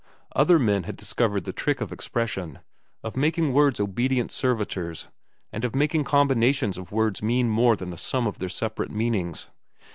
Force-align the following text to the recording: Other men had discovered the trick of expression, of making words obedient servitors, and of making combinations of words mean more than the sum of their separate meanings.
Other 0.35 0.57
men 0.57 0.85
had 0.85 0.97
discovered 0.97 1.43
the 1.43 1.53
trick 1.53 1.79
of 1.79 1.91
expression, 1.91 2.57
of 3.03 3.15
making 3.15 3.53
words 3.53 3.79
obedient 3.79 4.31
servitors, 4.31 5.09
and 5.51 5.63
of 5.63 5.75
making 5.75 6.05
combinations 6.05 6.79
of 6.79 6.91
words 6.91 7.21
mean 7.21 7.49
more 7.49 7.75
than 7.75 7.91
the 7.91 7.97
sum 7.97 8.25
of 8.25 8.39
their 8.39 8.49
separate 8.49 8.89
meanings. 8.89 9.51